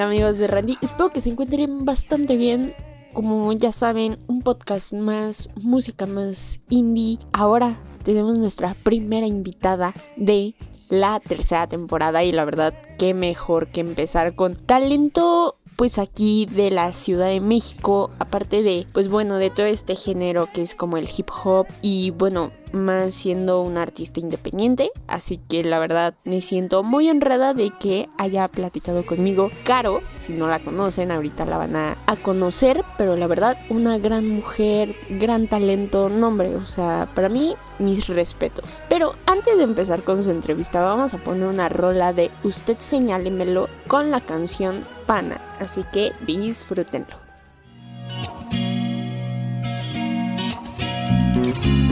[0.00, 0.78] Amigos de Randy?
[0.82, 2.74] Espero que se encuentren bastante bien.
[3.12, 7.18] Como ya saben, un podcast más, música más indie.
[7.32, 10.54] Ahora tenemos nuestra primera invitada de
[10.88, 16.70] la tercera temporada y la verdad, qué mejor que empezar con talento pues aquí de
[16.70, 20.96] la Ciudad de México, aparte de, pues bueno, de todo este género que es como
[20.96, 26.40] el hip hop y bueno, más siendo un artista independiente, así que la verdad me
[26.40, 29.50] siento muy honrada de que haya platicado conmigo.
[29.64, 33.98] Caro, si no la conocen, ahorita la van a, a conocer, pero la verdad, una
[33.98, 38.80] gran mujer, gran talento, nombre, o sea, para mí mis respetos.
[38.88, 43.68] Pero antes de empezar con su entrevista, vamos a poner una rola de Usted señálemelo
[43.86, 47.26] con la canción Pana, así que disfrútenlo.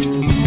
[0.05, 0.44] Ahora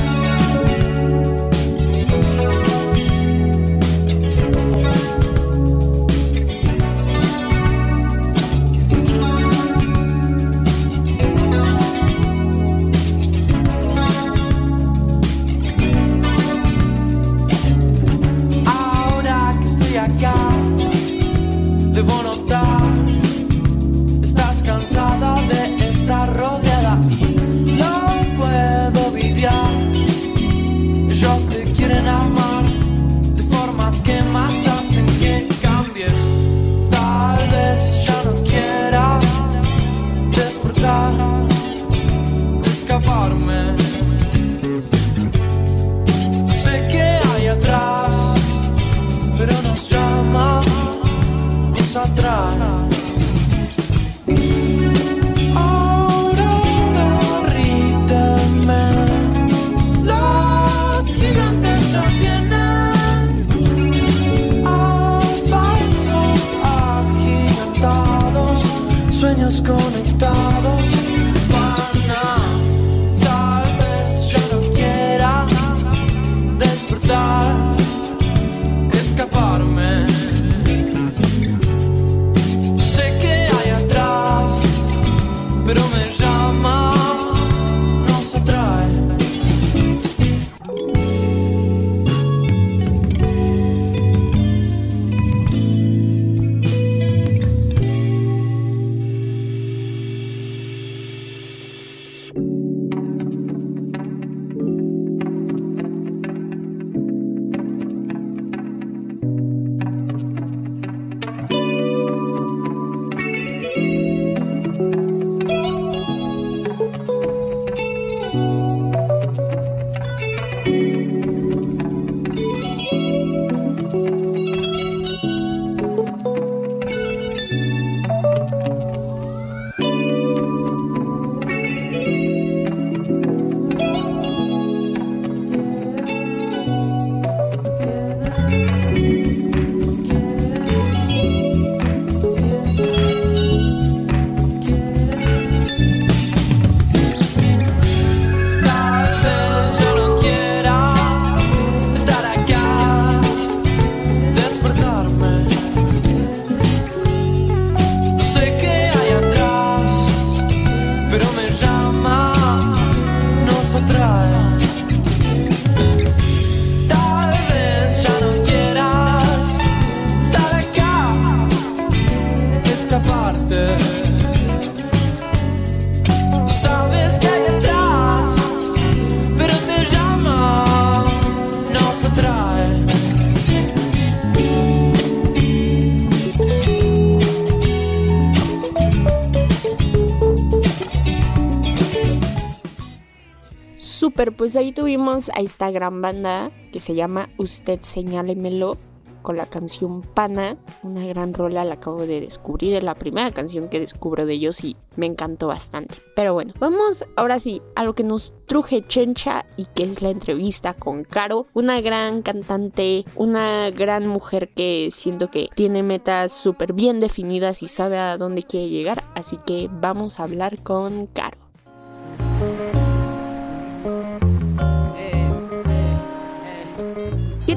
[194.48, 198.78] pues ahí tuvimos a esta gran banda que se llama Usted Señálemelo.
[199.22, 203.68] con la canción Pana, una gran rola, la acabo de descubrir, es la primera canción
[203.68, 205.96] que descubro de ellos y me encantó bastante.
[206.16, 210.12] Pero bueno, vamos ahora sí a lo que nos truje Chencha y que es la
[210.12, 216.72] entrevista con Caro, una gran cantante, una gran mujer que siento que tiene metas súper
[216.72, 221.47] bien definidas y sabe a dónde quiere llegar, así que vamos a hablar con Caro.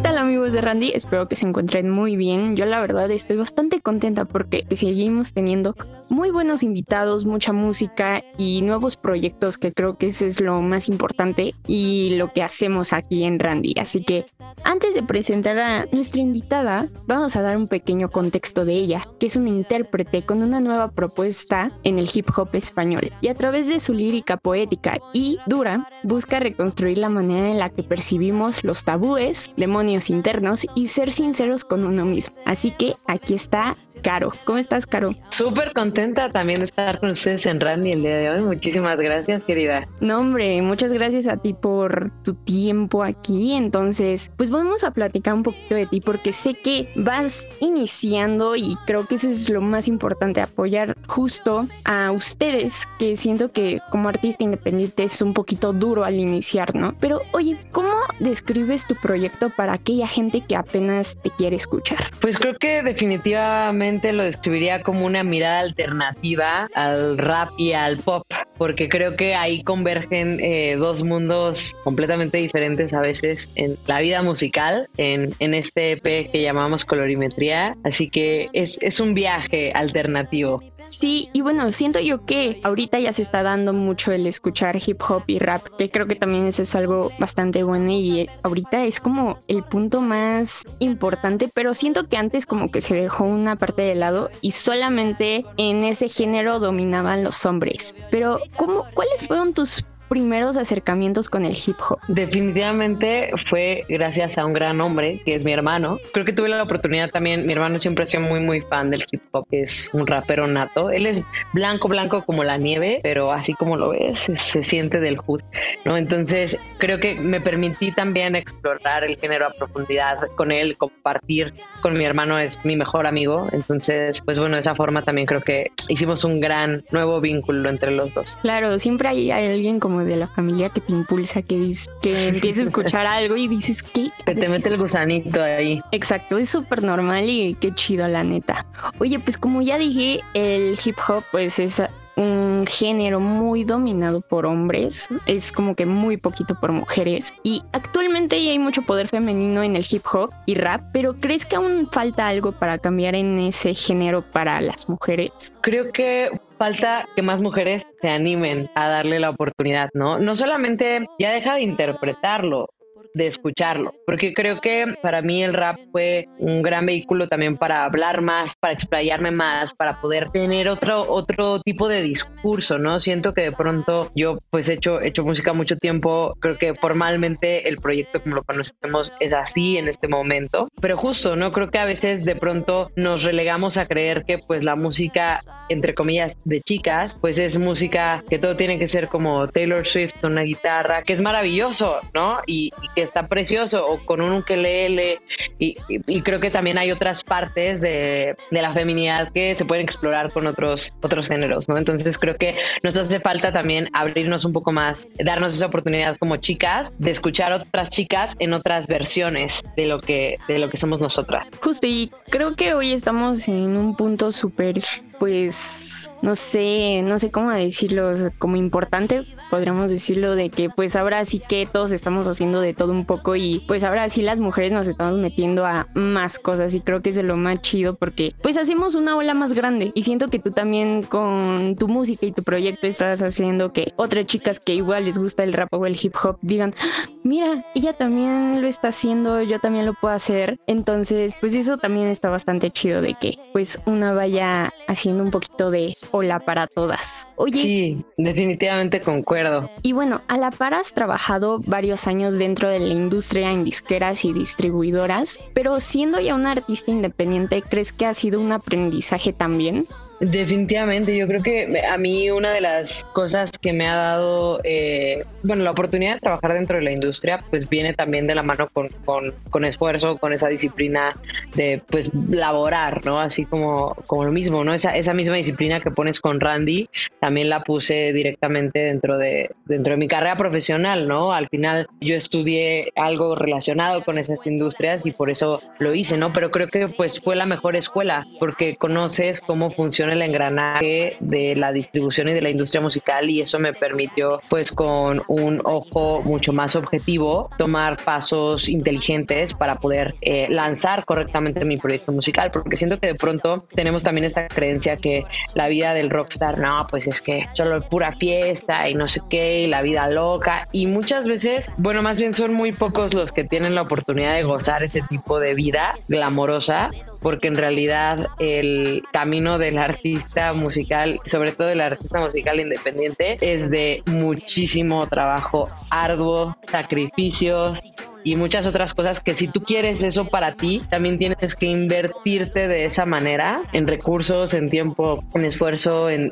[0.02, 0.92] Tal amigos de Randy?
[0.94, 2.56] Espero que se encuentren muy bien.
[2.56, 5.76] Yo la verdad estoy bastante contenta porque seguimos teniendo
[6.08, 10.88] muy buenos invitados, mucha música y nuevos proyectos que creo que eso es lo más
[10.88, 13.74] importante y lo que hacemos aquí en Randy.
[13.78, 14.26] Así que
[14.64, 19.26] antes de presentar a nuestra invitada, vamos a dar un pequeño contexto de ella, que
[19.26, 23.68] es una intérprete con una nueva propuesta en el hip hop español y a través
[23.68, 28.84] de su lírica poética y dura busca reconstruir la manera en la que percibimos los
[28.84, 32.36] tabúes, demonios internos y ser sinceros con uno mismo.
[32.46, 34.32] Así que aquí está Caro.
[34.44, 35.14] ¿Cómo estás, Caro?
[35.30, 38.42] Súper contenta también de estar con ustedes en Randy el día de hoy.
[38.42, 39.86] Muchísimas gracias, querida.
[40.00, 43.54] No, hombre, muchas gracias a ti por tu tiempo aquí.
[43.54, 48.76] Entonces, pues vamos a platicar un poquito de ti porque sé que vas iniciando y
[48.86, 54.08] creo que eso es lo más importante, apoyar justo a ustedes, que siento que como
[54.08, 56.94] artista independiente es un poquito duro al iniciar, ¿no?
[57.00, 61.98] Pero oye, ¿cómo describes tu proyecto para aquella gente que apenas te quiere escuchar?
[62.20, 68.24] Pues creo que definitivamente lo describiría como una mirada alternativa al rap y al pop,
[68.56, 74.22] porque creo que ahí convergen eh, dos mundos completamente diferentes a veces en la vida
[74.22, 80.62] musical, en, en este EP que llamamos colorimetría, así que es, es un viaje alternativo.
[80.90, 85.00] Sí, y bueno, siento yo que ahorita ya se está dando mucho el escuchar hip
[85.08, 88.98] hop y rap, que creo que también eso es algo bastante bueno y ahorita es
[88.98, 93.79] como el punto más importante, pero siento que antes como que se dejó una parte
[93.82, 97.94] de lado y solamente en ese género dominaban los hombres.
[98.10, 102.00] Pero ¿cómo, ¿cuáles fueron tus primeros acercamientos con el hip hop?
[102.08, 105.98] Definitivamente fue gracias a un gran hombre que es mi hermano.
[106.12, 109.04] Creo que tuve la oportunidad también, mi hermano siempre ha sido muy muy fan del
[109.10, 110.90] hip hop, es un rapero nato.
[110.90, 111.22] Él es
[111.52, 115.42] blanco blanco como la nieve, pero así como lo ves, se, se siente del hood,
[115.84, 115.96] ¿no?
[115.96, 121.96] Entonces, creo que me permití también explorar el género a profundidad con él, compartir con
[121.96, 125.72] mi hermano es mi mejor amigo, entonces, pues bueno, de esa forma también creo que
[125.88, 128.38] hicimos un gran nuevo vínculo entre los dos.
[128.42, 132.60] Claro, siempre hay, alguien como de la familia que te impulsa, que, dice, que empieza
[132.60, 133.82] a escuchar algo y dices.
[133.82, 135.80] Que te mete el gusanito ahí.
[135.92, 138.66] Exacto, es súper normal y qué chido, la neta.
[138.98, 141.82] Oye, pues como ya dije, el hip hop pues es
[142.16, 148.42] un género muy dominado por hombres, es como que muy poquito por mujeres y actualmente
[148.42, 151.88] ya hay mucho poder femenino en el hip hop y rap, pero ¿crees que aún
[151.90, 155.54] falta algo para cambiar en ese género para las mujeres?
[155.60, 160.18] Creo que falta que más mujeres se animen a darle la oportunidad, ¿no?
[160.18, 162.68] No solamente ya deja de interpretarlo,
[163.14, 167.84] de escucharlo, porque creo que para mí el rap fue un gran vehículo también para
[167.84, 173.00] hablar más, para explayarme más, para poder tener otro otro tipo de discurso, ¿no?
[173.00, 176.74] Siento que de pronto yo pues he hecho, he hecho música mucho tiempo, creo que
[176.74, 181.52] formalmente el proyecto como lo conocemos es así en este momento, pero justo, ¿no?
[181.52, 185.94] Creo que a veces de pronto nos relegamos a creer que pues la música, entre
[185.94, 190.42] comillas, de chicas, pues es música que todo tiene que ser como Taylor Swift una
[190.42, 192.38] guitarra, que es maravilloso, ¿no?
[192.46, 195.20] Y, y que está precioso, o con un ukelele,
[195.58, 199.64] y, y- y creo que también hay otras partes de, de la feminidad que se
[199.64, 201.76] pueden explorar con otros, otros géneros, ¿no?
[201.78, 206.36] Entonces creo que nos hace falta también abrirnos un poco más, darnos esa oportunidad como
[206.36, 211.00] chicas de escuchar otras chicas en otras versiones de lo que, de lo que somos
[211.00, 211.46] nosotras.
[211.62, 214.80] Justo, y creo que hoy estamos en un punto súper,
[215.18, 221.24] pues, no sé, no sé cómo decirlo, como importante, podríamos decirlo, de que pues ahora
[221.24, 224.72] sí que todos estamos haciendo de todo un poco y pues ahora sí las mujeres
[224.72, 228.56] nos estamos metiendo a más cosas y creo que es lo más chido porque pues
[228.56, 232.42] hacemos una ola más grande y siento que tú también con tu música y tu
[232.42, 236.14] proyecto estás haciendo que otras chicas que igual les gusta el rap o el hip
[236.22, 240.58] hop digan, "Ah, mira, ella también lo está haciendo, yo también lo puedo hacer.
[240.66, 245.70] Entonces, pues eso también está bastante chido de que pues una vaya haciendo un poquito
[245.70, 247.26] de ola para todas.
[247.36, 249.39] Oye, Sí, definitivamente concuerdo.
[249.82, 254.24] Y bueno, a la par has trabajado varios años dentro de la industria en disqueras
[254.24, 259.86] y distribuidoras, pero siendo ya una artista independiente, ¿crees que ha sido un aprendizaje también?
[260.20, 265.24] Definitivamente, yo creo que a mí una de las cosas que me ha dado, eh,
[265.42, 268.68] bueno, la oportunidad de trabajar dentro de la industria, pues viene también de la mano
[268.70, 271.16] con, con, con, esfuerzo, con esa disciplina
[271.54, 273.18] de, pues, laborar, ¿no?
[273.18, 274.74] Así como, como lo mismo, ¿no?
[274.74, 279.94] Esa, esa misma disciplina que pones con Randy, también la puse directamente dentro de, dentro
[279.94, 281.32] de mi carrera profesional, ¿no?
[281.32, 286.34] Al final yo estudié algo relacionado con esas industrias y por eso lo hice, ¿no?
[286.34, 291.56] Pero creo que pues fue la mejor escuela porque conoces cómo funciona el engranaje de
[291.56, 296.22] la distribución y de la industria musical y eso me permitió pues con un ojo
[296.22, 302.76] mucho más objetivo tomar pasos inteligentes para poder eh, lanzar correctamente mi proyecto musical porque
[302.76, 305.24] siento que de pronto tenemos también esta creencia que
[305.54, 309.20] la vida del rockstar no pues es que solo es pura fiesta y no sé
[309.28, 313.32] qué y la vida loca y muchas veces bueno más bien son muy pocos los
[313.32, 316.90] que tienen la oportunidad de gozar ese tipo de vida glamorosa
[317.22, 323.70] porque en realidad el camino del artista musical, sobre todo el artista musical independiente, es
[323.70, 327.80] de muchísimo trabajo arduo, sacrificios,
[328.24, 332.68] y muchas otras cosas que si tú quieres eso para ti, también tienes que invertirte
[332.68, 336.30] de esa manera en recursos, en tiempo, en esfuerzo, en,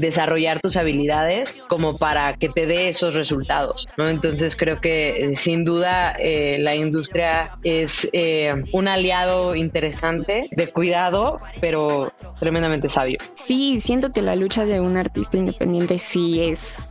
[0.00, 4.08] desarrollar tus habilidades como para que te dé esos resultados, ¿no?
[4.08, 10.68] Entonces creo que eh, sin duda eh, la industria es eh, un aliado interesante de
[10.68, 13.18] cuidado, pero tremendamente sabio.
[13.34, 16.90] Sí, siento que la lucha de un artista independiente sí es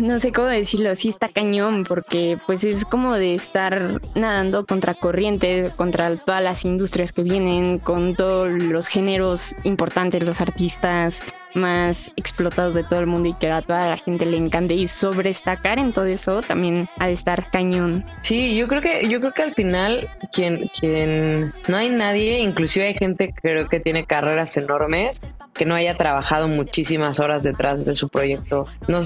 [0.00, 4.94] no sé cómo decirlo, sí está cañón, porque pues es como de estar nadando contra
[4.94, 12.12] corriente, contra todas las industrias que vienen, con todos los géneros importantes, los artistas más
[12.14, 15.80] explotados de todo el mundo y que a toda la gente le encante y sobrestacar
[15.80, 18.04] en todo eso también ha de estar cañón.
[18.22, 22.86] Sí, yo creo que yo creo que al final quien quien no hay nadie, inclusive
[22.86, 25.20] hay gente que creo que tiene carreras enormes
[25.54, 28.66] que no haya trabajado muchísimas horas detrás de su proyecto.
[28.88, 29.00] No,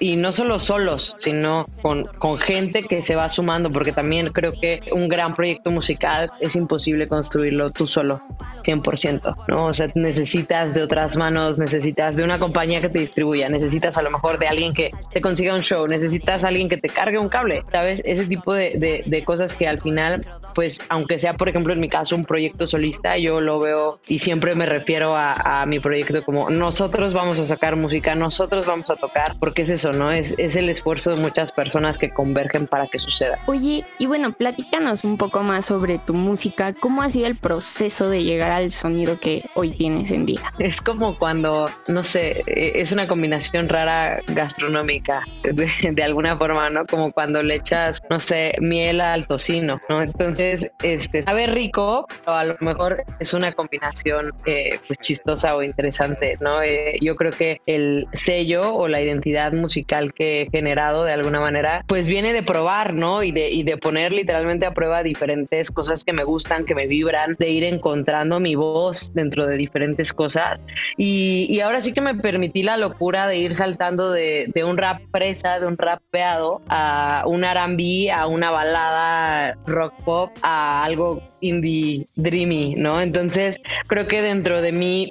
[0.00, 4.52] y no solo solos, sino con, con gente que se va sumando, porque también creo
[4.52, 8.20] que un gran proyecto musical es imposible construirlo tú solo,
[8.64, 9.66] 100%, ¿no?
[9.66, 14.02] O sea, necesitas de otras manos, necesitas de una compañía que te distribuya, necesitas a
[14.02, 17.28] lo mejor de alguien que te consiga un show, necesitas alguien que te cargue un
[17.28, 18.02] cable, ¿sabes?
[18.04, 21.80] Ese tipo de, de, de cosas que al final, pues, aunque sea, por ejemplo, en
[21.80, 25.78] mi caso, un proyecto solista, yo lo veo y siempre me refiero a, a mi
[25.86, 30.10] proyecto como nosotros vamos a sacar música, nosotros vamos a tocar, porque es eso, ¿no?
[30.10, 33.38] Es, es el esfuerzo de muchas personas que convergen para que suceda.
[33.46, 38.10] Oye, y bueno, platícanos un poco más sobre tu música, ¿cómo ha sido el proceso
[38.10, 40.40] de llegar al sonido que hoy tienes en día?
[40.58, 46.68] Es como cuando, no sé, e, es una combinación rara gastronómica, de, de alguna forma,
[46.68, 46.84] ¿no?
[46.86, 50.02] Como cuando le echas, no sé, miel al tocino, ¿no?
[50.02, 55.62] Entonces, este, sabe rico, pero a lo mejor es una combinación eh, pues chistosa o
[55.76, 56.62] interesante ¿no?
[56.62, 61.40] Eh, yo creo que el sello o la identidad musical que he generado de alguna
[61.40, 63.22] manera, pues viene de probar, ¿no?
[63.22, 66.86] Y de, y de poner literalmente a prueba diferentes cosas que me gustan, que me
[66.86, 70.58] vibran, de ir encontrando mi voz dentro de diferentes cosas.
[70.96, 74.76] Y, y ahora sí que me permití la locura de ir saltando de, de un
[74.76, 80.84] rap presa, de un rap peado, a un R&B, a una balada rock pop, a
[80.84, 83.00] algo indie dreamy, ¿no?
[83.00, 85.10] Entonces creo que dentro de mí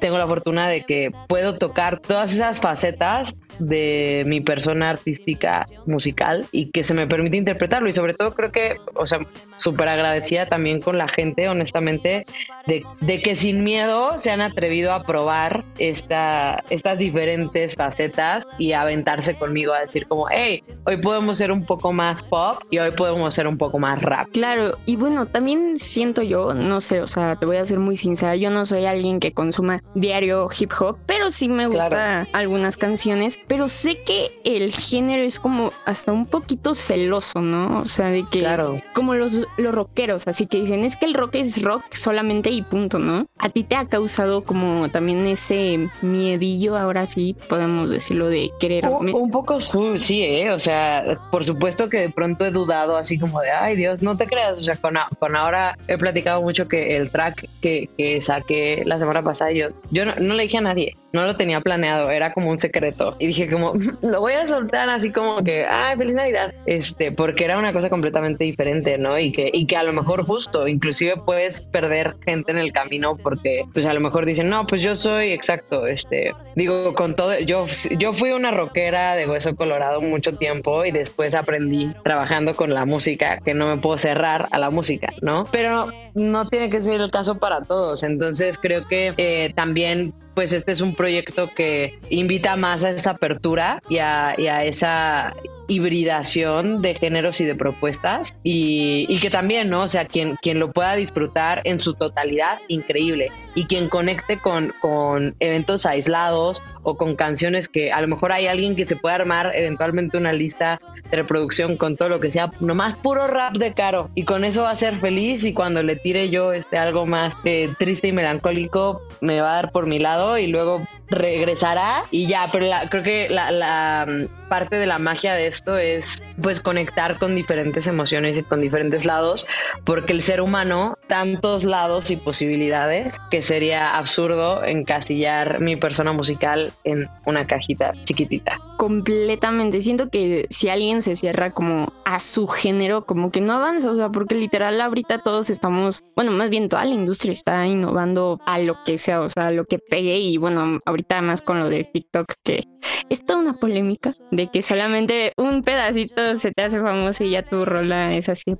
[0.00, 6.46] tengo la fortuna de que puedo tocar todas esas facetas de mi persona artística musical
[6.52, 9.20] y que se me permite interpretarlo y sobre todo creo que, o sea,
[9.56, 12.24] súper agradecida también con la gente, honestamente,
[12.66, 18.72] de, de, que sin miedo se han atrevido a probar esta, estas diferentes facetas y
[18.72, 22.78] a aventarse conmigo a decir como, hey, hoy podemos ser un poco más pop y
[22.78, 24.28] hoy podemos ser un poco más rap.
[24.32, 27.96] Claro, y bueno, también siento yo, no sé, o sea, te voy a ser muy
[27.96, 32.76] sincera, yo no soy alguien que consuma diario hip hop, pero sí me gusta algunas
[32.76, 37.80] canciones pero sé que el género es como hasta un poquito celoso, ¿no?
[37.80, 38.80] O sea, de que claro.
[38.94, 42.62] como los, los rockeros, así que dicen, es que el rock es rock solamente y
[42.62, 43.26] punto, ¿no?
[43.36, 48.86] A ti te ha causado como también ese miedillo, ahora sí podemos decirlo, de querer...
[48.86, 50.50] Un, un poco sí, ¿eh?
[50.50, 54.16] O sea, por supuesto que de pronto he dudado así como de, ay Dios, no
[54.16, 58.22] te creas, o sea, con, con ahora he platicado mucho que el track que, que
[58.22, 61.60] saqué la semana pasada, yo, yo no, no le dije a nadie, no lo tenía
[61.60, 63.16] planeado, era como un secreto.
[63.18, 63.72] Y dije como,
[64.02, 66.54] lo voy a soltar así como que, ay, feliz Navidad.
[66.66, 69.18] Este, porque era una cosa completamente diferente, ¿no?
[69.18, 73.16] Y que, y que a lo mejor justo, inclusive puedes perder gente en el camino
[73.16, 77.38] porque, pues a lo mejor dicen, no, pues yo soy exacto, este, digo, con todo,
[77.40, 77.66] yo,
[77.98, 82.84] yo fui una rockera de hueso colorado mucho tiempo y después aprendí trabajando con la
[82.84, 85.46] música que no me puedo cerrar a la música, ¿no?
[85.50, 88.02] Pero no tiene que ser el caso para todos.
[88.02, 93.10] Entonces creo que eh, también pues este es un proyecto que invita más a esa
[93.10, 95.34] apertura y a, y a esa
[95.68, 99.82] hibridación de géneros y de propuestas y, que también, ¿no?
[99.82, 103.30] O sea, quien, quien lo pueda disfrutar en su totalidad, increíble.
[103.54, 108.46] Y quien conecte con, con eventos aislados o con canciones que a lo mejor hay
[108.46, 112.50] alguien que se puede armar eventualmente una lista de reproducción con todo lo que sea,
[112.60, 114.10] nomás puro rap de caro.
[114.14, 117.34] Y con eso va a ser feliz y cuando le tire yo este algo más
[117.44, 122.26] eh, triste y melancólico, me va a dar por mi lado y luego regresará y
[122.26, 126.22] ya, pero la, creo que la, la, mm, parte de la magia de esto es
[126.42, 129.46] pues conectar con diferentes emociones y con diferentes lados,
[129.84, 136.70] porque el ser humano, tantos lados y posibilidades, que sería absurdo encasillar mi persona musical
[136.84, 138.58] en una cajita chiquitita.
[138.76, 143.90] Completamente, siento que si alguien se cierra como a su género, como que no avanza,
[143.90, 148.38] o sea, porque literal ahorita todos estamos, bueno, más bien toda la industria está innovando
[148.44, 151.58] a lo que sea, o sea, a lo que pegue y bueno, ahorita más con
[151.60, 152.64] lo de TikTok que
[153.08, 157.42] es toda una polémica de que solamente un pedacito se te hace famoso y ya
[157.42, 158.56] tu rola es así.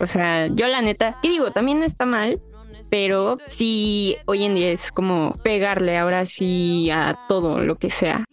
[0.00, 2.40] O sea, yo la neta, y digo, también no está mal,
[2.90, 8.24] pero sí hoy en día es como pegarle ahora sí a todo lo que sea.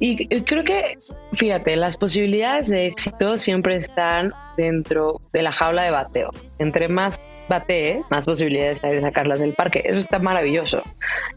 [0.00, 0.96] Y creo que,
[1.34, 6.30] fíjate, las posibilidades de éxito siempre están dentro de la jaula de bateo.
[6.58, 7.18] Entre más
[7.52, 9.82] batee, más posibilidades hay de sacarlas del parque.
[9.84, 10.82] Eso está maravilloso.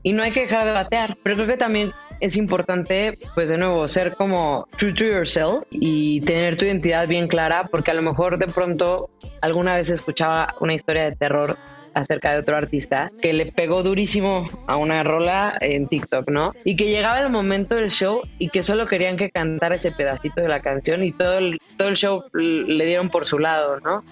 [0.01, 1.91] Y no hay que dejar de batear, pero creo que también
[2.22, 7.27] es importante, pues de nuevo, ser como true to yourself y tener tu identidad bien
[7.27, 9.10] clara, porque a lo mejor de pronto
[9.41, 11.57] alguna vez escuchaba una historia de terror
[11.93, 16.53] acerca de otro artista que le pegó durísimo a una rola en TikTok, ¿no?
[16.65, 20.41] Y que llegaba el momento del show y que solo querían que cantara ese pedacito
[20.41, 24.03] de la canción y todo el, todo el show le dieron por su lado, ¿no?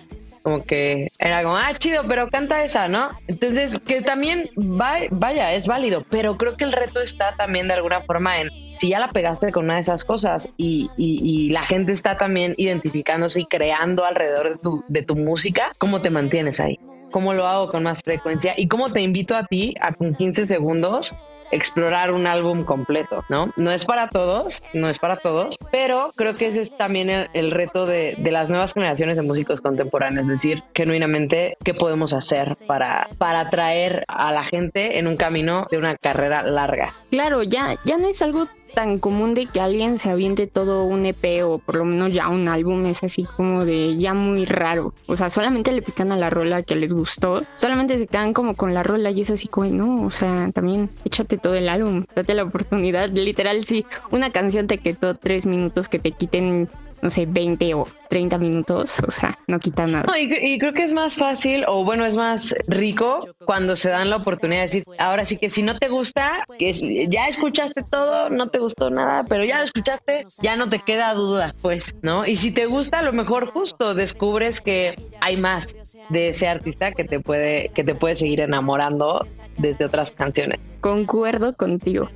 [0.44, 3.10] Como que era como, ah, chido, pero canta esa, ¿no?
[3.28, 7.76] Entonces, que también va, vaya, es válido, pero creo que el reto está también de
[7.76, 11.50] alguna forma en si ya la pegaste con una de esas cosas y, y, y
[11.52, 16.10] la gente está también identificándose y creando alrededor de tu, de tu música, ¿cómo te
[16.10, 16.78] mantienes ahí?
[17.12, 18.54] ¿Cómo lo hago con más frecuencia?
[18.58, 21.16] ¿Y cómo te invito a ti a con 15 segundos
[21.54, 23.54] explorar un álbum completo, ¿no?
[23.58, 27.52] No es para todos, no es para todos, pero creo que ese es también el,
[27.52, 32.56] reto de, de, las nuevas generaciones de músicos contemporáneos, es decir, genuinamente, ¿qué podemos hacer
[32.68, 36.94] para, para atraer a la gente en un camino de una carrera larga?
[37.10, 41.06] Claro, ya, ya no es algo tan común de que alguien se aviente todo un
[41.06, 44.94] EP o por lo menos ya un álbum es así como de ya muy raro.
[45.08, 48.56] O sea, solamente le pican a la rola que les gustó, solamente se quedan como
[48.56, 52.06] con la rola y es así como, no, o sea, también échate todo el álbum,
[52.16, 53.10] date la oportunidad.
[53.10, 56.70] Literal, si una canción te quedó tres minutos que te quiten
[57.04, 60.06] no sé, 20 o 30 minutos, o sea, no quita nada.
[60.08, 63.90] No, y, y, creo que es más fácil o bueno, es más rico cuando se
[63.90, 67.84] dan la oportunidad de decir, ahora sí que si no te gusta, que ya escuchaste
[67.84, 71.94] todo, no te gustó nada, pero ya lo escuchaste, ya no te queda duda, pues,
[72.02, 72.26] ¿no?
[72.26, 75.76] Y si te gusta, a lo mejor justo descubres que hay más
[76.10, 80.62] de ese artista que te puede, que te puede seguir enamorando desde otras canciones.
[80.80, 82.10] Concuerdo contigo.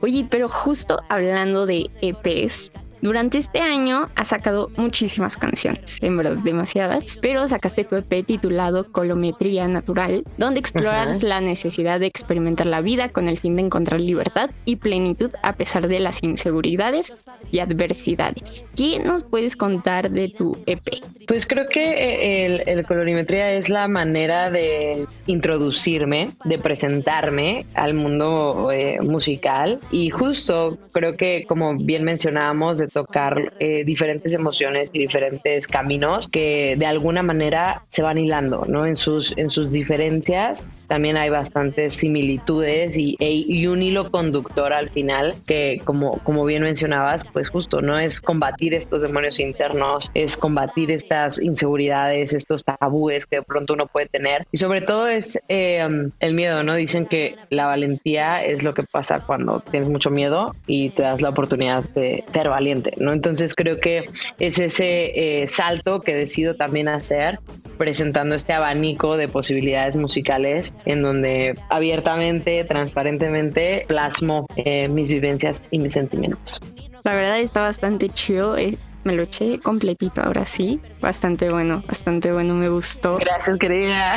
[0.00, 2.70] Oye, pero justo hablando de EPs,
[3.02, 8.90] durante este año has sacado muchísimas canciones, en verdad demasiadas, pero sacaste tu EP titulado
[8.90, 11.28] Colometría Natural, donde exploras uh -huh.
[11.28, 15.54] la necesidad de experimentar la vida con el fin de encontrar libertad y plenitud a
[15.54, 17.12] pesar de las inseguridades
[17.50, 18.64] y adversidades.
[18.76, 20.80] ¿Qué nos puedes contar de tu EP?
[21.26, 28.70] Pues creo que el, el colorimetría es la manera de introducirme, de presentarme al mundo
[28.72, 34.98] eh, musical y justo creo que como bien mencionábamos de tocar eh, diferentes emociones y
[34.98, 38.86] diferentes caminos que de alguna manera se van hilando, ¿no?
[38.86, 44.72] En sus, en sus diferencias también hay bastantes similitudes y, e, y, un hilo conductor
[44.72, 50.10] al final que como, como bien mencionabas, pues justo no es combatir estos demonios internos,
[50.14, 55.08] es combatir estas inseguridades, estos tabúes que de pronto uno puede tener y sobre todo
[55.08, 55.86] es eh,
[56.20, 56.74] el miedo, ¿no?
[56.74, 61.20] Dicen que la valentía es lo que pasa cuando tienes mucho miedo y te das
[61.20, 63.12] la oportunidad de ser valiente, ¿no?
[63.12, 67.38] Entonces creo que es ese eh, salto que decido también hacer
[67.78, 75.78] presentando este abanico de posibilidades musicales en donde abiertamente, transparentemente plasmo eh, mis vivencias y
[75.78, 76.60] mis sentimientos.
[77.04, 78.56] La verdad está bastante chido.
[79.04, 80.80] Me lo eché completito ahora sí.
[81.00, 83.16] Bastante bueno, bastante bueno, me gustó.
[83.18, 84.16] Gracias, querida.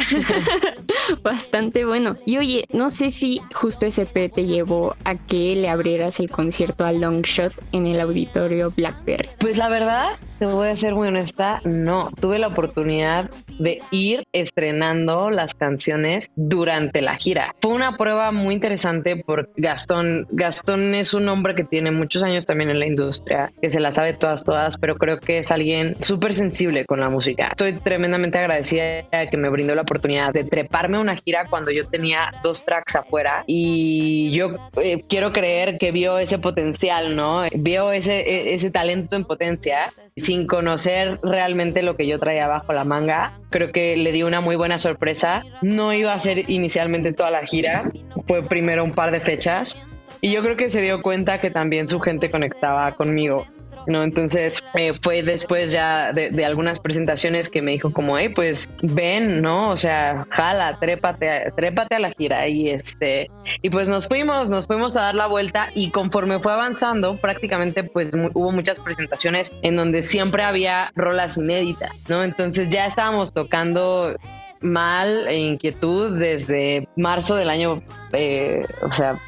[1.24, 2.18] bastante bueno.
[2.26, 6.30] Y oye, no sé si justo ese P te llevó a que le abrieras el
[6.30, 9.30] concierto a Longshot en el auditorio Blackberry.
[9.40, 12.10] Pues la verdad, te voy a ser muy honesta, no.
[12.20, 17.56] Tuve la oportunidad de ir estrenando las canciones durante la gira.
[17.62, 22.46] Fue una prueba muy interesante porque Gastón, Gastón es un hombre que tiene muchos años
[22.46, 25.96] también en la industria, que se la sabe todas, todas, pero creo que es alguien
[26.02, 27.50] súper sensible con la música.
[27.52, 31.72] Estoy tremendamente agradecida de que me brindó la oportunidad de treparme a una gira cuando
[31.72, 37.44] yo tenía dos tracks afuera y yo eh, quiero creer que vio ese potencial, ¿no?
[37.54, 42.74] Vio ese, e- ese talento en potencia sin conocer realmente lo que yo traía bajo
[42.74, 43.40] la manga.
[43.50, 45.44] Creo que le di una muy buena sorpresa.
[45.62, 47.92] No iba a ser inicialmente toda la gira,
[48.28, 49.78] fue primero un par de fechas
[50.22, 53.46] y yo creo que se dio cuenta que también su gente conectaba conmigo.
[53.88, 54.04] ¿No?
[54.04, 58.70] Entonces eh, fue después ya de, de algunas presentaciones que me dijo como, hey, pues
[58.82, 59.70] ven, ¿no?
[59.70, 63.30] O sea, jala, trépate, trépate a la gira y este,
[63.62, 67.84] y pues nos fuimos, nos fuimos a dar la vuelta y conforme fue avanzando, prácticamente
[67.84, 72.24] pues hubo muchas presentaciones en donde siempre había rolas inéditas, ¿no?
[72.24, 74.16] Entonces ya estábamos tocando
[74.62, 77.82] mal e inquietud desde marzo del año,
[78.14, 79.20] eh, o sea,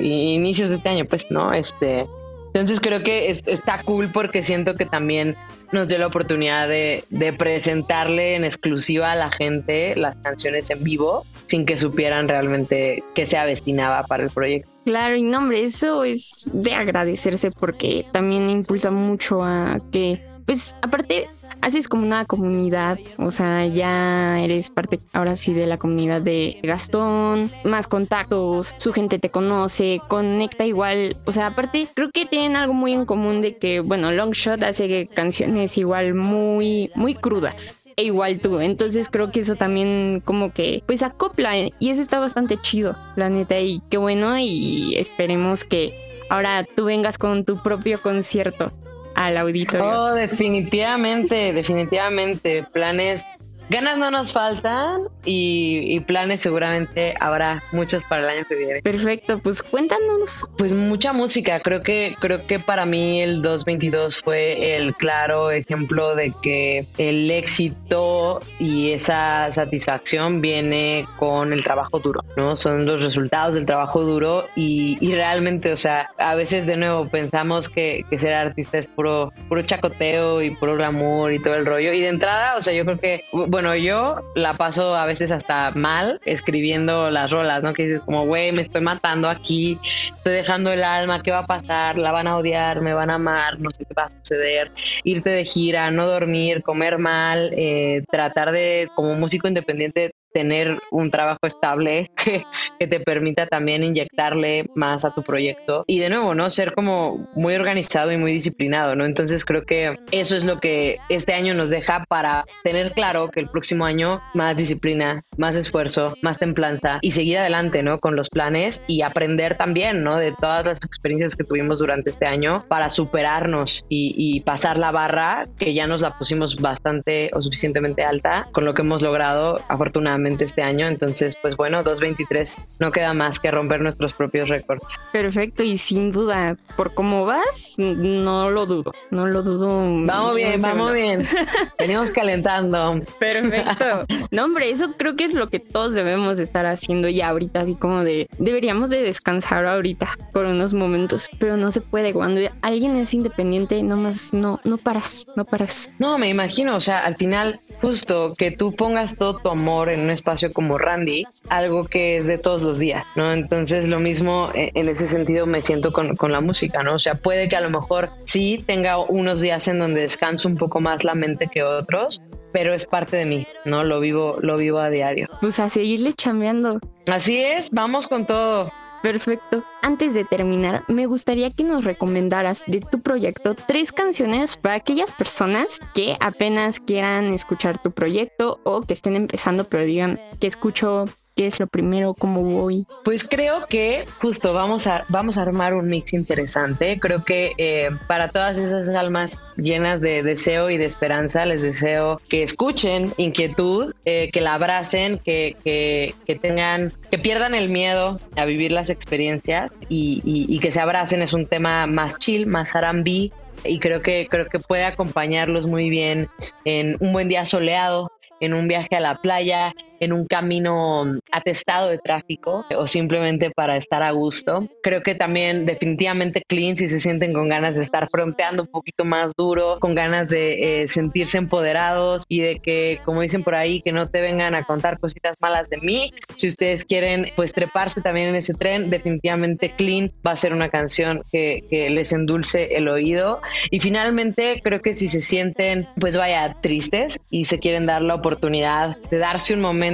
[0.00, 1.52] inicios de este año, pues, ¿no?
[1.52, 2.06] Este,
[2.54, 5.36] entonces creo que es- está cool porque siento que también
[5.72, 10.82] nos dio la oportunidad de, de presentarle en exclusiva a la gente las canciones en
[10.82, 14.70] vivo sin que supieran realmente qué se avestinaba para el proyecto.
[14.84, 20.74] Claro, y no, hombre, eso es de agradecerse porque también impulsa mucho a que, pues,
[20.80, 21.28] aparte,
[21.60, 26.58] haces como una comunidad, o sea, ya eres parte ahora sí de la comunidad de
[26.62, 32.56] Gastón, más contactos, su gente te conoce, conecta igual, o sea, aparte, creo que tienen
[32.56, 38.04] algo muy en común de que, bueno, Longshot hace canciones igual muy, muy crudas e
[38.04, 38.60] igual tú.
[38.60, 43.28] Entonces creo que eso también como que pues acopla y eso está bastante chido, la
[43.28, 43.58] neta.
[43.58, 45.92] Y qué bueno y esperemos que
[46.30, 48.72] ahora tú vengas con tu propio concierto
[49.18, 49.84] al auditorio.
[49.84, 52.64] Oh, definitivamente, definitivamente.
[52.72, 53.26] Planes,
[53.68, 58.82] ganas no nos faltan y, y planes seguramente habrá muchos para el año que viene.
[58.82, 60.48] Perfecto, pues cuéntanos.
[60.56, 66.14] Pues mucha música, creo que creo que para mí el 2022 fue el claro ejemplo
[66.14, 72.56] de que el éxito y esa satisfacción viene con el trabajo duro, ¿no?
[72.56, 77.08] Son los resultados del trabajo duro y, y realmente, o sea, a veces de nuevo
[77.08, 81.66] pensamos que, que ser artista es puro puro chacoteo y puro glamour y todo el
[81.66, 83.24] rollo y de entrada, o sea, yo creo que
[83.60, 87.72] bueno, yo la paso a veces hasta mal escribiendo las rolas, ¿no?
[87.72, 89.76] Que dices como, güey, me estoy matando aquí,
[90.16, 91.98] estoy dejando el alma, ¿qué va a pasar?
[91.98, 94.70] La van a odiar, me van a amar, no sé qué va a suceder.
[95.02, 101.10] Irte de gira, no dormir, comer mal, eh, tratar de, como músico independiente, tener un
[101.10, 102.44] trabajo estable que,
[102.78, 106.50] que te permita también inyectarle más a tu proyecto y de nuevo, ¿no?
[106.50, 109.04] Ser como muy organizado y muy disciplinado, ¿no?
[109.04, 113.40] Entonces creo que eso es lo que este año nos deja para tener claro que
[113.40, 117.98] el próximo año más disciplina, más esfuerzo, más templanza y seguir adelante, ¿no?
[117.98, 120.16] Con los planes y aprender también, ¿no?
[120.16, 124.92] De todas las experiencias que tuvimos durante este año para superarnos y, y pasar la
[124.92, 129.60] barra que ya nos la pusimos bastante o suficientemente alta con lo que hemos logrado
[129.68, 130.86] afortunadamente este año.
[130.86, 134.96] Entonces, pues bueno, 223 no queda más que romper nuestros propios récords.
[135.12, 139.68] Perfecto, y sin duda, por cómo vas, no lo dudo, no lo dudo.
[140.06, 141.26] Vamos bien, vamos bien.
[141.78, 143.00] Venimos calentando.
[143.18, 144.06] Perfecto.
[144.30, 147.60] No, hombre, eso creo que es lo que todos debemos de estar haciendo ya ahorita,
[147.60, 152.12] así como de deberíamos de descansar ahorita por unos momentos, pero no se puede.
[152.12, 155.90] Cuando alguien es independiente, nomás no, no paras, no paras.
[155.98, 160.07] No, me imagino, o sea, al final, justo que tú pongas todo tu amor en
[160.08, 163.30] un espacio como Randy, algo que es de todos los días, ¿no?
[163.32, 166.94] Entonces, lo mismo eh, en ese sentido me siento con, con la música, ¿no?
[166.94, 170.56] O sea, puede que a lo mejor sí tenga unos días en donde descanso un
[170.56, 173.84] poco más la mente que otros, pero es parte de mí, ¿no?
[173.84, 175.26] Lo vivo, lo vivo a diario.
[175.40, 176.80] Pues a seguirle chambeando.
[177.06, 178.72] Así es, vamos con todo.
[179.02, 179.64] Perfecto.
[179.80, 185.12] Antes de terminar, me gustaría que nos recomendaras de tu proyecto tres canciones para aquellas
[185.12, 191.04] personas que apenas quieran escuchar tu proyecto o que estén empezando pero digan que escucho,
[191.38, 192.84] qué es lo primero, cómo voy.
[193.04, 196.98] Pues creo que justo vamos a, vamos a armar un mix interesante.
[196.98, 202.20] Creo que eh, para todas esas almas llenas de deseo y de esperanza, les deseo
[202.28, 208.20] que escuchen inquietud, eh, que la abracen, que, que, que tengan, que pierdan el miedo
[208.34, 211.22] a vivir las experiencias y, y- y que se abracen.
[211.22, 213.30] Es un tema más chill, más R&B
[213.64, 216.28] y creo que, creo que puede acompañarlos muy bien
[216.64, 221.88] en un buen día soleado, en un viaje a la playa, en un camino atestado
[221.88, 224.68] de tráfico o simplemente para estar a gusto.
[224.82, 229.04] Creo que también definitivamente clean si se sienten con ganas de estar fronteando un poquito
[229.04, 233.80] más duro, con ganas de eh, sentirse empoderados y de que, como dicen por ahí,
[233.80, 236.12] que no te vengan a contar cositas malas de mí.
[236.36, 240.68] Si ustedes quieren pues treparse también en ese tren, definitivamente clean va a ser una
[240.68, 243.40] canción que, que les endulce el oído.
[243.70, 248.14] Y finalmente creo que si se sienten pues vaya tristes y se quieren dar la
[248.14, 249.87] oportunidad de darse un momento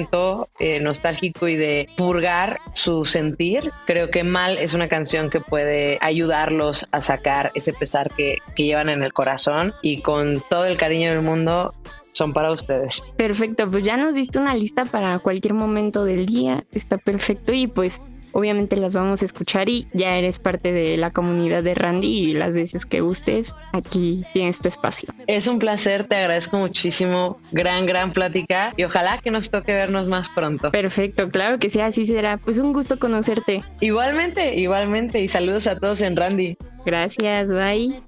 [0.58, 5.98] eh, nostálgico y de purgar su sentir, creo que Mal es una canción que puede
[6.00, 10.76] ayudarlos a sacar ese pesar que, que llevan en el corazón y con todo el
[10.76, 11.74] cariño del mundo
[12.12, 13.02] son para ustedes.
[13.16, 17.66] Perfecto, pues ya nos diste una lista para cualquier momento del día, está perfecto y
[17.66, 18.00] pues
[18.34, 22.34] obviamente las vamos a escuchar y ya eres parte de la comunidad de Randy y
[22.34, 25.14] las veces que gustes, aquí tienes tu espacio.
[25.26, 30.08] Es un placer, te agradezco muchísimo, gran, gran plática y ojalá que nos toque vernos
[30.08, 30.70] más pronto.
[30.70, 32.36] Perfecto, claro que sí, así será.
[32.36, 33.62] Pues un gusto conocerte.
[33.80, 36.56] Igualmente, igualmente y saludos a todos en Randy.
[36.84, 38.02] Gracias, bye.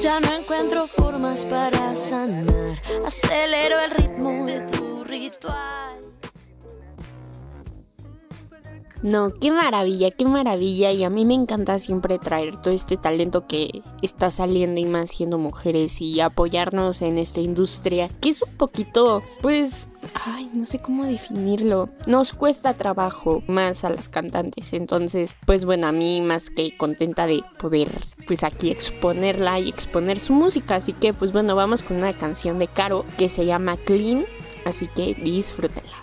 [0.00, 2.80] Ya no encuentro formas para sanar.
[3.06, 6.01] Acelero el ritmo de tu ritual.
[9.02, 10.92] No, qué maravilla, qué maravilla.
[10.92, 15.10] Y a mí me encanta siempre traer todo este talento que está saliendo y más
[15.10, 18.08] siendo mujeres y apoyarnos en esta industria.
[18.20, 19.90] Que es un poquito, pues,
[20.24, 21.88] ay, no sé cómo definirlo.
[22.06, 24.72] Nos cuesta trabajo más a las cantantes.
[24.72, 27.90] Entonces, pues bueno, a mí más que contenta de poder,
[28.26, 30.76] pues aquí exponerla y exponer su música.
[30.76, 34.24] Así que, pues bueno, vamos con una canción de Caro que se llama Clean.
[34.64, 36.02] Así que disfrútenla.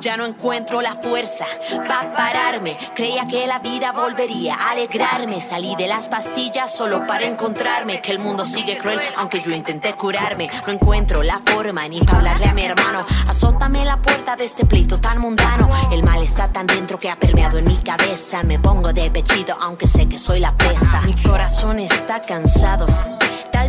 [0.00, 1.46] Ya no encuentro la fuerza
[1.86, 2.78] para pararme.
[2.94, 5.40] Creía que la vida volvería a alegrarme.
[5.40, 8.00] Salí de las pastillas solo para encontrarme.
[8.00, 10.48] Que el mundo sigue cruel, aunque yo intenté curarme.
[10.66, 13.04] No encuentro la forma ni para hablarle a mi hermano.
[13.26, 15.68] Azótame la puerta de este pleito tan mundano.
[15.90, 18.42] El mal está tan dentro que ha permeado en mi cabeza.
[18.44, 21.02] Me pongo de pechito, aunque sé que soy la presa.
[21.02, 22.86] Mi corazón está cansado.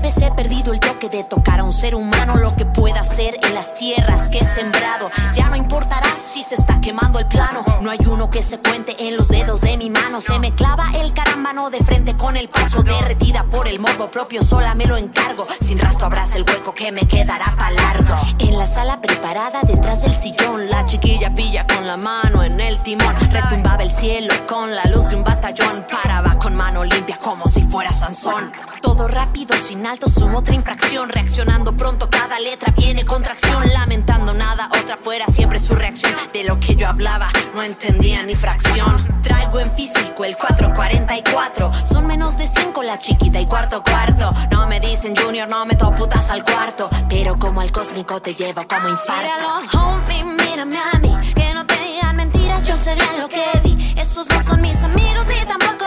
[0.07, 3.53] He perdido el toque de tocar a un ser humano lo que pueda hacer en
[3.53, 5.09] las tierras que he sembrado.
[5.33, 7.65] Ya no importará si se está quemando el plano.
[7.81, 10.21] No hay uno que se cuente en los dedos de mi mano.
[10.21, 14.41] Se me clava el carambano de frente con el paso derretida por el morbo propio.
[14.43, 15.45] Sola me lo encargo.
[15.59, 18.15] Sin rastro abraza el hueco que me quedará para largo.
[18.39, 22.81] En la sala preparada detrás del sillón, la chiquilla pilla con la mano en el
[22.81, 23.13] timón.
[23.29, 25.85] Retumbaba el cielo con la luz de un batallón.
[25.91, 28.51] Paraba con mano limpia como si fuera Sansón.
[28.81, 31.09] Todo rápido, sin alto, sumo otra infracción.
[31.09, 33.67] Reaccionando pronto, cada letra viene contracción.
[33.73, 36.13] Lamentando nada, otra fuera siempre su reacción.
[36.31, 38.95] De lo que yo hablaba, no entendía ni fracción.
[39.23, 41.85] Traigo en físico el 444.
[41.85, 44.33] Son menos de 5 la chiquita y cuarto cuarto.
[44.51, 46.89] No me dicen junior, no meto putas al cuarto.
[47.09, 49.23] Pero como al cósmico te llevo como infarto.
[49.23, 51.33] Míralo, homie, mírame a mí.
[51.35, 53.95] Que no te digan mentiras, yo sé lo que vi.
[53.97, 55.86] Esos no son mis amigos y tampoco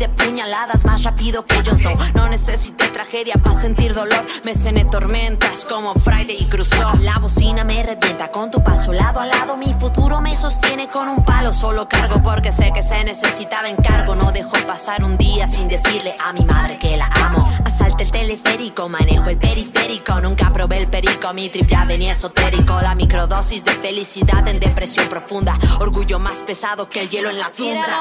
[0.00, 1.94] de puñaladas más rápido que ellos no.
[2.14, 4.24] No necesité tragedia para sentir dolor.
[4.44, 6.94] Me cené tormentas como Friday y cruzó.
[7.00, 9.58] La bocina me revienta con tu paso lado a lado.
[9.58, 11.52] Mi futuro me sostiene con un palo.
[11.52, 14.14] Solo cargo porque sé que se necesitaba encargo.
[14.16, 17.46] No dejo pasar un día sin decirle a mi madre que la amo.
[17.66, 20.18] Asalta el teleférico, manejo el periférico.
[20.22, 22.80] Nunca probé el perico, mi trip ya venía esotérico.
[22.80, 25.58] La microdosis de felicidad en depresión profunda.
[25.78, 27.98] Orgullo más pesado que el hielo en la tundra.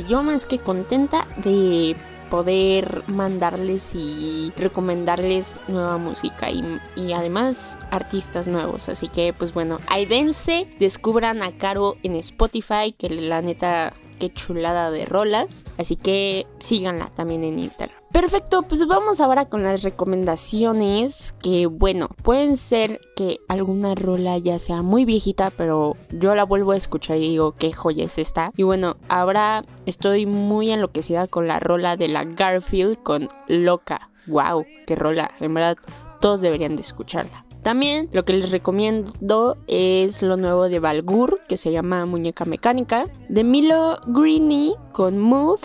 [0.00, 1.96] Yo más que contenta de
[2.32, 6.64] poder mandarles y recomendarles nueva música y,
[6.96, 8.88] y además artistas nuevos.
[8.88, 13.92] Así que, pues bueno, ahí dense, descubran a Caro en Spotify, que la neta,
[14.22, 15.64] qué chulada de rolas.
[15.78, 17.96] Así que síganla también en Instagram.
[18.12, 24.60] Perfecto, pues vamos ahora con las recomendaciones que bueno, pueden ser que alguna rola ya
[24.60, 28.52] sea muy viejita, pero yo la vuelvo a escuchar y digo qué joya es esta.
[28.56, 34.12] Y bueno, ahora estoy muy enloquecida con la rola de la Garfield con Loca.
[34.28, 35.76] Wow, qué rola, en verdad
[36.20, 37.44] todos deberían de escucharla.
[37.62, 43.06] También lo que les recomiendo es lo nuevo de Balgur, que se llama Muñeca Mecánica,
[43.28, 45.60] de Milo Greeny con Move,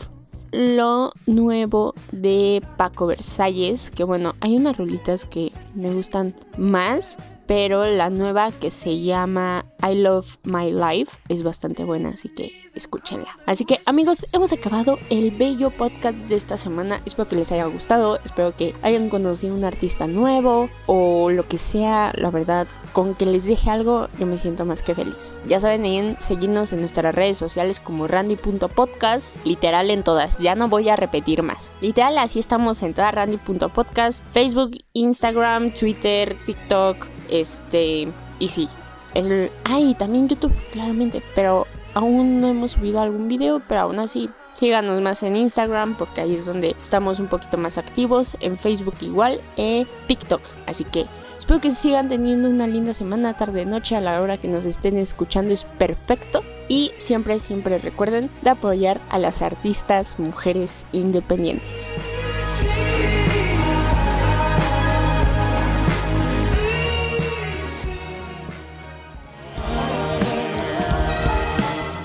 [0.51, 7.85] lo nuevo de Paco Versalles, que bueno, hay unas rolitas que me gustan más, pero
[7.85, 13.27] la nueva que se llama I Love My Life es bastante buena, así que escúchenla.
[13.45, 17.01] Así que amigos, hemos acabado el bello podcast de esta semana.
[17.05, 21.57] Espero que les haya gustado, espero que hayan conocido un artista nuevo o lo que
[21.57, 25.35] sea, la verdad, con que les deje algo, yo me siento más que feliz.
[25.47, 30.67] Ya saben, en seguirnos en nuestras redes sociales como randy.podcast, literal en todas, ya no
[30.67, 31.71] voy a repetir más.
[31.81, 38.07] Literal, así estamos en todas randy.podcast, Facebook, Instagram, Twitter, TikTok, este,
[38.39, 38.67] y sí.
[39.13, 44.29] El, ay, también YouTube, claramente, pero aún no hemos subido algún video, pero aún así
[44.53, 48.95] síganos más en Instagram porque ahí es donde estamos un poquito más activos, en Facebook
[49.01, 50.41] igual, e TikTok.
[50.65, 51.05] Así que
[51.37, 54.97] espero que sigan teniendo una linda semana, tarde, noche, a la hora que nos estén
[54.97, 56.43] escuchando es perfecto.
[56.69, 61.93] Y siempre, siempre recuerden de apoyar a las artistas mujeres independientes.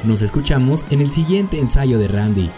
[0.04, 2.50] Nos escuchamos en el siguiente ensayo de Randy.